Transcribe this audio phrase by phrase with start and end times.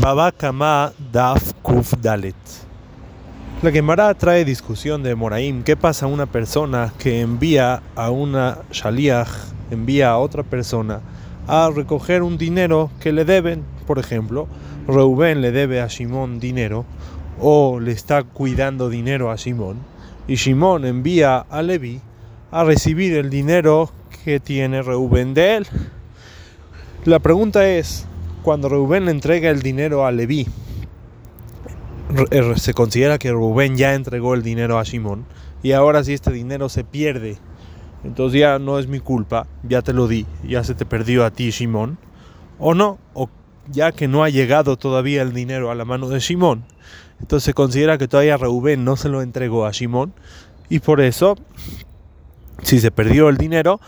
[0.00, 2.34] Baba Kama Daf Kuf Dalet.
[3.60, 5.62] La Gemara trae discusión de Moraim.
[5.62, 9.28] ¿Qué pasa a una persona que envía a una Shaliach,
[9.70, 11.00] envía a otra persona
[11.46, 13.64] a recoger un dinero que le deben?
[13.86, 14.48] Por ejemplo,
[14.88, 16.86] Reuben le debe a Shimon dinero
[17.38, 19.76] o le está cuidando dinero a Shimon
[20.26, 22.00] y Shimon envía a Levi
[22.50, 23.90] a recibir el dinero
[24.24, 25.66] que tiene Reuben de él.
[27.04, 28.06] La pregunta es,
[28.42, 30.46] cuando Rubén entrega el dinero a Leví,
[32.30, 35.24] er, se considera que Rubén ya entregó el dinero a Simón
[35.62, 37.38] y ahora si este dinero se pierde,
[38.04, 41.30] entonces ya no es mi culpa, ya te lo di, ya se te perdió a
[41.30, 41.98] ti Simón,
[42.58, 43.30] o no, o
[43.70, 46.64] ya que no ha llegado todavía el dinero a la mano de Simón,
[47.20, 50.12] entonces se considera que todavía Rubén no se lo entregó a Simón
[50.68, 51.36] y por eso,
[52.62, 53.80] si se perdió el dinero,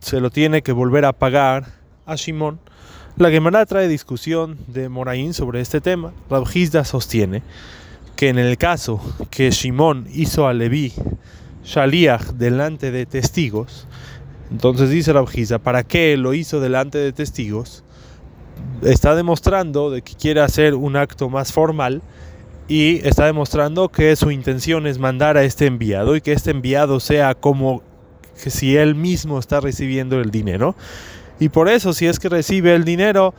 [0.00, 1.68] se lo tiene que volver a pagar
[2.04, 2.60] a Simón
[3.18, 6.12] la Gemara trae discusión de Moraín sobre este tema.
[6.28, 7.42] Rabjizda sostiene
[8.14, 9.00] que en el caso
[9.30, 10.92] que Shimón hizo a Leví
[11.64, 13.86] Shaliach delante de testigos,
[14.50, 17.84] entonces dice Rabjizda, ¿para qué lo hizo delante de testigos?
[18.82, 22.02] Está demostrando de que quiere hacer un acto más formal
[22.68, 27.00] y está demostrando que su intención es mandar a este enviado y que este enviado
[27.00, 27.82] sea como
[28.42, 30.76] que si él mismo está recibiendo el dinero.
[31.38, 33.34] Y por eso, si es que recibe el dinero,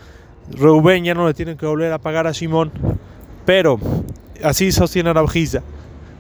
[0.51, 2.71] Reuben ya no le tiene que volver a pagar a Simón.
[3.45, 3.79] Pero,
[4.43, 5.61] así sostiene Rabjiza.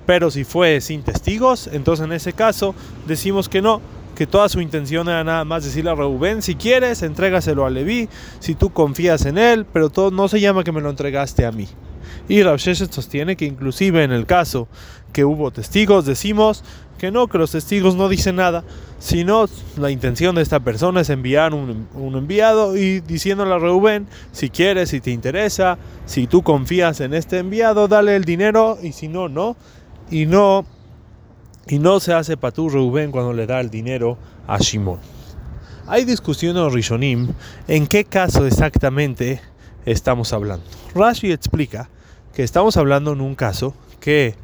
[0.05, 2.73] Pero si fue sin testigos, entonces en ese caso
[3.05, 3.81] decimos que no,
[4.15, 8.07] que toda su intención era nada más decirle a Reuben, si quieres, entrégaselo a Leví,
[8.39, 11.51] si tú confías en él, pero todo no se llama que me lo entregaste a
[11.51, 11.67] mí.
[12.29, 14.67] Y Rabsheshet sostiene que inclusive en el caso
[15.13, 16.63] que hubo testigos, decimos
[16.97, 18.63] que no, que los testigos no dicen nada,
[18.99, 19.45] sino
[19.77, 24.89] la intención de esta persona es enviar un, enviado y diciéndole a Reuben, si quieres,
[24.89, 29.29] si te interesa, si tú confías en este enviado, dale el dinero y si no,
[29.29, 29.55] no.
[30.09, 30.65] Y no,
[31.67, 34.17] y no se hace patú Reuben cuando le da el dinero
[34.47, 34.99] a Shimon.
[35.85, 37.29] Hay discusión en Rishonim
[37.67, 39.39] en qué caso exactamente
[39.85, 40.65] estamos hablando.
[40.95, 41.89] Rashi explica
[42.37, 44.35] que estamos hablando en un caso que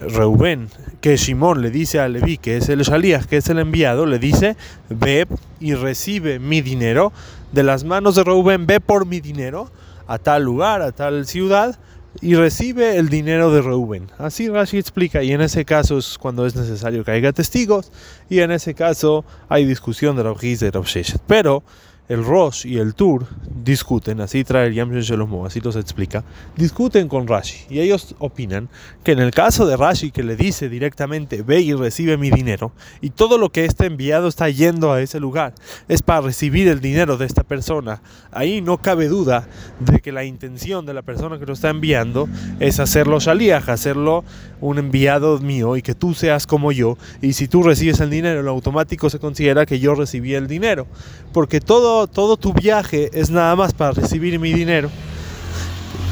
[0.00, 0.68] Reuben,
[1.00, 4.18] que Simón le dice a Leví, que es el Shalías, que es el enviado, le
[4.18, 4.56] dice,
[4.88, 5.28] ve
[5.60, 7.12] y recibe mi dinero
[7.52, 9.70] de las manos de Reuben, ve por mi dinero
[10.08, 11.78] a tal lugar, a tal ciudad,
[12.20, 14.08] y recibe el dinero de Reuben.
[14.18, 17.92] Así Rashi explica, y en ese caso es cuando es necesario que haya testigos,
[18.28, 21.22] y en ese caso hay discusión de y de Rabsheshet.
[21.28, 21.62] Pero
[22.10, 23.24] el Rosh y el Tur
[23.62, 26.24] discuten, así trae el Yam Shelomo, así los explica,
[26.56, 27.66] discuten con Rashi.
[27.70, 28.68] Y ellos opinan
[29.04, 32.72] que en el caso de Rashi que le dice directamente ve y recibe mi dinero
[33.00, 35.54] y todo lo que este enviado está yendo a ese lugar
[35.86, 39.46] es para recibir el dinero de esta persona, ahí no cabe duda
[39.78, 42.28] de que la intención de la persona que lo está enviando
[42.58, 44.24] es hacerlo shaliach, hacerlo
[44.60, 48.40] un enviado mío y que tú seas como yo y si tú recibes el dinero
[48.40, 50.88] en automático se considera que yo recibí el dinero,
[51.32, 54.90] porque todo todo, tu viaje es nada más para recibir mi dinero.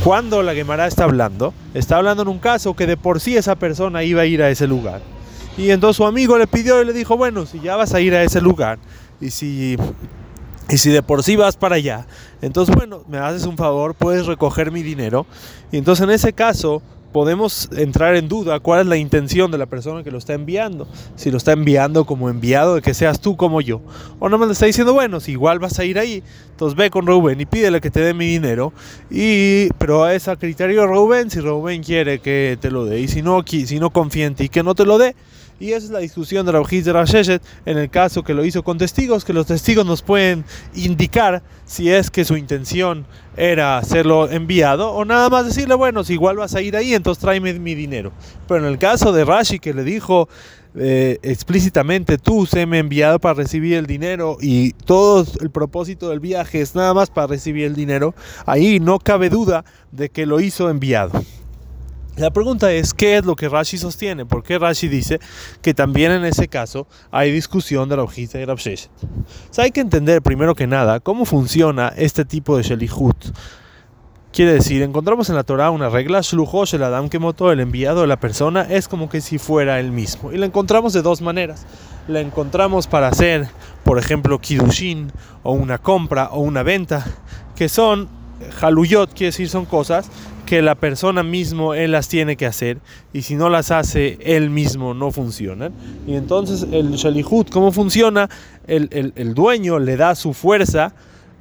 [0.04, 3.56] Cuando la Gemara está hablando, está hablando en un caso que de por sí esa
[3.56, 5.00] persona iba a ir a ese lugar.
[5.56, 8.14] Y entonces su amigo le pidió y le dijo, bueno, si ya vas a ir
[8.14, 8.78] a ese lugar
[9.20, 9.76] y si,
[10.68, 12.06] y si de por sí vas para allá,
[12.40, 15.26] entonces bueno, me haces un favor, puedes recoger mi dinero.
[15.72, 16.80] Y entonces en ese caso
[17.12, 20.86] podemos entrar en duda cuál es la intención de la persona que lo está enviando.
[21.16, 23.80] Si lo está enviando como enviado de que seas tú como yo.
[24.18, 26.90] O no me le está diciendo, bueno, si igual vas a ir ahí, entonces ve
[26.90, 28.72] con Rubén y pídele que te dé mi dinero.
[29.10, 33.00] Y, pero es a criterio de Rubén, si Rubén quiere que te lo dé.
[33.00, 35.14] Y si no, si no confía en ti, que no te lo dé.
[35.60, 38.62] Y esa es la discusión de Rabjiz de Rasheshet en el caso que lo hizo
[38.62, 44.30] con testigos, que los testigos nos pueden indicar si es que su intención era hacerlo
[44.30, 47.74] enviado o nada más decirle, bueno, si igual vas a ir ahí, entonces tráeme mi
[47.74, 48.12] dinero.
[48.46, 50.28] Pero en el caso de Rashi que le dijo
[50.76, 56.20] eh, explícitamente, tú se me enviado para recibir el dinero y todo el propósito del
[56.20, 58.14] viaje es nada más para recibir el dinero,
[58.46, 61.20] ahí no cabe duda de que lo hizo enviado.
[62.18, 64.26] La pregunta es, ¿qué es lo que Rashi sostiene?
[64.26, 65.20] ¿Por qué Rashi dice
[65.62, 68.56] que también en ese caso hay discusión de la hojita y la
[69.56, 73.16] hay que entender primero que nada cómo funciona este tipo de Shelihut.
[74.32, 78.00] Quiere decir, encontramos en la Torah una regla, Shluhosh el Adam que moto, el enviado
[78.00, 80.32] de la persona, es como que si fuera el mismo.
[80.32, 81.66] Y la encontramos de dos maneras.
[82.08, 83.48] La encontramos para hacer,
[83.84, 85.12] por ejemplo, Kidushin,
[85.44, 87.06] o una compra, o una venta,
[87.54, 88.17] que son
[88.60, 90.10] Haluyot, quiere decir, son cosas
[90.46, 92.78] que la persona mismo él las tiene que hacer
[93.12, 95.72] y si no las hace él mismo no funcionan.
[96.06, 98.30] Y entonces el Shalihut, ¿cómo funciona?
[98.66, 100.94] El, el, dueño le da su fuerza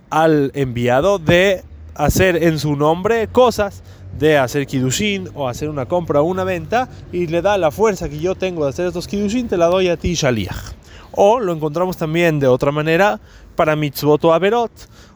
[0.10, 1.64] al enviado de
[1.96, 3.82] hacer en su nombre cosas
[4.20, 8.10] de hacer kiddushin o hacer una compra o una venta y le da la fuerza
[8.10, 10.76] que yo tengo de hacer estos kiddushin, te la doy a ti, shaliach.
[11.20, 13.20] O lo encontramos también de otra manera
[13.56, 14.72] para mitzvot o averot.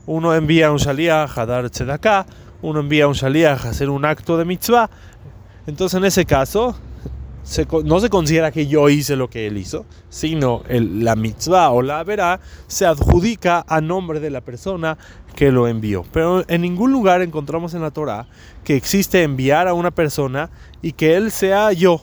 [0.07, 2.25] Uno envía un shaliach a dar tzedakah,
[2.63, 4.89] uno envía un shaliach a hacer un acto de mitzvah.
[5.68, 6.75] Entonces en ese caso
[7.86, 12.03] no se considera que yo hice lo que él hizo, sino la mitzvah o la
[12.03, 14.98] verá se adjudica a nombre de la persona
[15.36, 16.03] que lo envió.
[16.12, 18.25] Pero en ningún lugar encontramos en la Torah
[18.63, 20.50] que existe enviar a una persona
[20.81, 22.01] y que él sea yo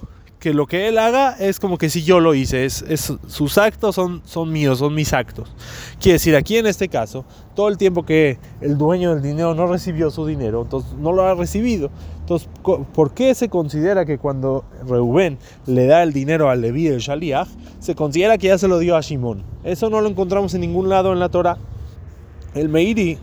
[0.48, 2.82] que lo que él haga es como que si yo lo hice, es,
[3.26, 5.52] sus actos son, son míos, son mis actos.
[6.00, 9.66] Quiere decir, aquí en este caso, todo el tiempo que el dueño del dinero no
[9.66, 11.90] recibió su dinero, entonces no lo ha recibido.
[12.20, 15.36] Entonces, ¿por qué se considera que cuando Reuben
[15.66, 17.48] le da el dinero a Leví el Shaliach,
[17.78, 19.42] se considera que ya se lo dio a Shimón?
[19.64, 21.58] Eso no lo encontramos en ningún lado en la Torah.
[22.54, 23.18] El Meiri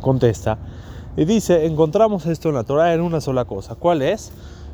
[0.00, 0.56] contesta
[1.16, 3.74] y dice, encontramos esto en la Torah en una sola cosa.
[3.74, 4.30] ¿Cuál es?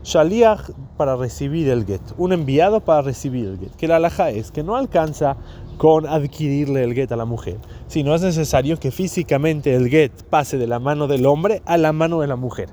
[0.08, 3.76] Shaliach para recibir el get, un enviado para recibir el get.
[3.76, 5.36] Que la alhaja es que no alcanza
[5.76, 7.58] con adquirirle el get a la mujer,
[7.88, 11.92] sino es necesario que físicamente el get pase de la mano del hombre a la
[11.92, 12.70] mano de la mujer.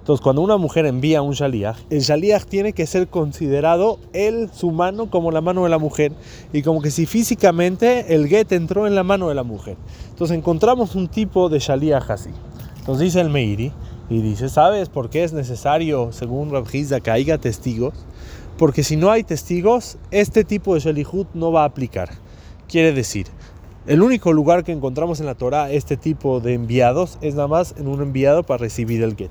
[0.00, 4.70] Entonces, cuando una mujer envía un shaliach, el shaliach tiene que ser considerado él, su
[4.70, 6.12] mano, como la mano de la mujer,
[6.52, 9.78] y como que si físicamente el get entró en la mano de la mujer.
[10.10, 12.30] Entonces, encontramos un tipo de shaliach así.
[12.80, 13.72] Entonces, dice el Meiri,
[14.10, 17.94] y dice, ¿sabes por qué es necesario, según Rabjizda, que haya testigos?
[18.56, 22.10] Porque si no hay testigos, este tipo de Shalihut no va a aplicar.
[22.68, 23.26] Quiere decir,
[23.86, 27.74] el único lugar que encontramos en la Torah este tipo de enviados es nada más
[27.78, 29.30] en un enviado para recibir el get.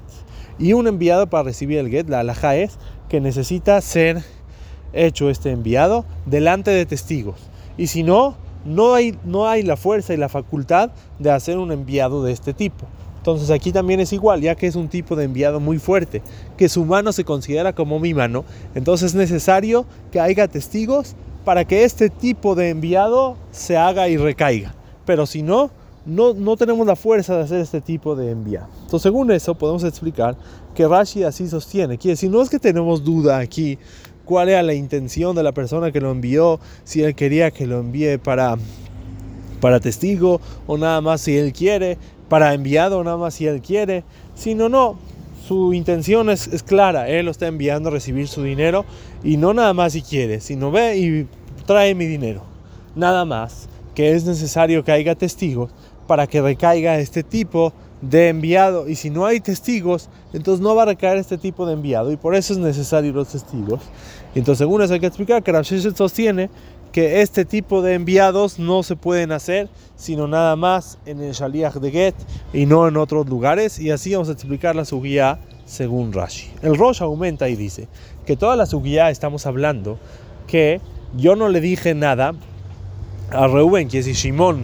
[0.60, 2.78] Y un enviado para recibir el get, la alhaja es
[3.10, 4.24] que necesita ser
[4.94, 7.40] hecho este enviado delante de testigos.
[7.78, 8.36] Y si no,
[8.66, 12.54] no hay, no hay la fuerza y la facultad de hacer un enviado de este
[12.54, 12.86] tipo.
[13.28, 16.22] Entonces aquí también es igual, ya que es un tipo de enviado muy fuerte,
[16.56, 21.14] que su mano se considera como mi mano, entonces es necesario que haya testigos
[21.44, 24.74] para que este tipo de enviado se haga y recaiga.
[25.06, 25.72] Pero si no,
[26.06, 28.70] no, no tenemos la fuerza de hacer este tipo de enviado.
[28.84, 30.38] Entonces según eso podemos explicar
[30.74, 31.98] que Rashi así sostiene.
[31.98, 33.78] Quiere decir, no es que tenemos duda aquí
[34.24, 37.82] cuál era la intención de la persona que lo envió, si él quería que lo
[37.82, 38.56] envíe para,
[39.60, 41.98] para testigo o nada más si él quiere
[42.30, 44.04] para enviado nada más si él quiere,
[44.36, 44.98] sino no,
[45.48, 48.86] su intención es, clara, él lo está enviando a recibir su dinero
[49.24, 51.28] y no nada más si quiere, sino ve y
[51.66, 52.42] trae mi dinero.
[52.96, 55.72] Nada más que es necesario que haya testigos
[56.06, 58.88] para que recaiga este tipo de enviado.
[58.88, 62.12] Y si no hay testigos, entonces no va a recaer este tipo de enviado.
[62.12, 63.82] Y por eso es necesario los testigos.
[64.36, 66.50] Entonces, según eso hay que explicar que Rav sostiene
[66.98, 71.76] que este tipo de enviados no se pueden hacer sino nada más en el Shaliach
[71.76, 72.16] de Get
[72.54, 76.50] y no en otros lugares y así vamos a explicar la suguía según Rashi.
[76.64, 77.88] El Rosh aumenta y dice
[78.26, 80.00] que toda la suguía estamos hablando
[80.48, 80.82] que
[81.16, 82.34] yo no le dije nada
[83.30, 84.64] a Reuben, que es Shimón,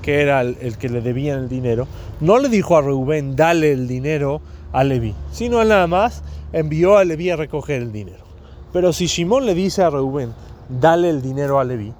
[0.00, 1.86] que era el, que le debían el dinero,
[2.18, 4.40] no le dijo a Reuben dale el dinero
[4.72, 6.22] a Levi, sino él nada más
[6.54, 8.24] envió a Levi a recoger el dinero.
[8.72, 10.32] Pero si Shimón le dice a Reuben
[10.68, 11.92] dale el dinero a Levi.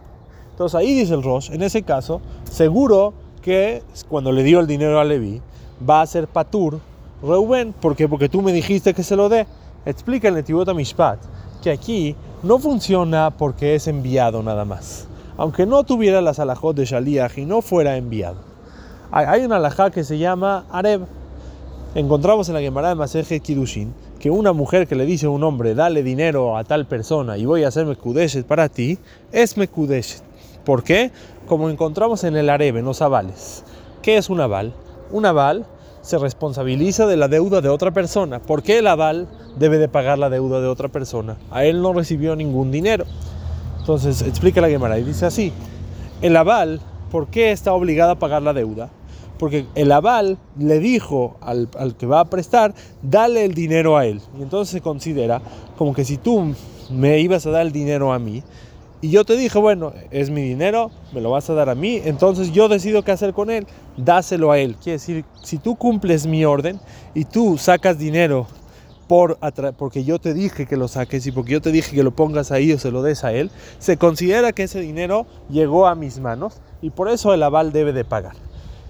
[0.50, 2.20] Entonces ahí dice el Rosh, en ese caso,
[2.50, 3.12] seguro
[3.42, 5.40] que cuando le dio el dinero a Levi,
[5.88, 6.80] va a ser Patur,
[7.22, 8.08] Reuben, ¿por qué?
[8.08, 9.46] Porque tú me dijiste que se lo dé.
[9.86, 11.18] Explica el Netibot Mishpat
[11.62, 15.08] que aquí no funciona porque es enviado nada más.
[15.38, 18.36] Aunque no tuviera las alajot de Shaliach y no fuera enviado.
[19.10, 21.06] Hay una alajá que se llama Areb.
[21.94, 23.94] Encontramos en la Gemara de Maseje Kidushin
[24.24, 27.44] que una mujer que le dice a un hombre, dale dinero a tal persona y
[27.44, 28.98] voy a hacer Mekudeshet para ti,
[29.32, 30.22] es Mekudeshet.
[30.64, 31.10] ¿Por qué?
[31.46, 33.64] Como encontramos en el Arebe, en los avales.
[34.00, 34.72] ¿Qué es un aval?
[35.10, 35.66] Un aval
[36.00, 38.38] se responsabiliza de la deuda de otra persona.
[38.38, 39.28] ¿Por qué el aval
[39.58, 41.36] debe de pagar la deuda de otra persona?
[41.50, 43.04] A él no recibió ningún dinero.
[43.80, 45.52] Entonces explica la Gemara y dice así,
[46.22, 48.88] el aval, ¿por qué está obligado a pagar la deuda?
[49.38, 54.20] Porque el aval le dijo al, que va a prestar, dale el dinero a él.
[54.38, 55.40] Y entonces se considera
[55.76, 56.54] como que si tú
[56.90, 58.42] me ibas a dar el dinero a mí,
[59.00, 62.00] y yo te dije, bueno, es mi dinero, me lo vas a dar a mí,
[62.04, 63.66] entonces yo decido qué hacer con él,
[63.98, 64.76] dáselo a él.
[64.76, 66.80] Quiere decir, si tú cumples mi orden
[67.14, 68.46] y tú sacas dinero
[69.06, 69.38] por
[69.76, 72.50] porque yo te dije que lo saques y porque yo te dije que lo pongas
[72.50, 76.18] ahí o se lo des a él, se considera que ese dinero llegó a mis
[76.18, 78.36] manos y por eso el aval debe de pagar.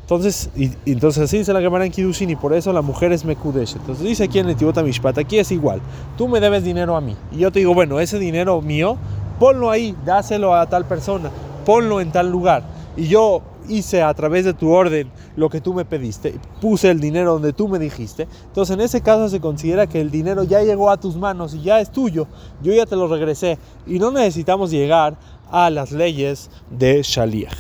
[0.05, 3.25] Entonces, y, entonces así dice la Gemara en Kiddushin y por eso la mujer es
[3.25, 3.77] Mekudesh.
[3.77, 5.81] Entonces dice aquí en el Tibota Mishpat, aquí es igual.
[6.19, 7.17] Tú me debes dinero a mí.
[7.33, 8.99] Y yo te digo, bueno, ese dinero mío,
[9.41, 11.31] ponlo ahí, dáselo a tal persona,
[11.65, 12.65] ponlo en tal lugar.
[12.99, 17.01] Y yo hice a través de tu orden lo que tú me pediste, puse el
[17.01, 20.63] dinero donde tú me dijiste, entonces en ese caso se considera que el dinero ya
[20.63, 22.27] llegó a tus manos y ya es tuyo,
[22.63, 25.17] yo ya te lo regresé y no necesitamos llegar
[25.51, 27.55] a las leyes de Shaliach.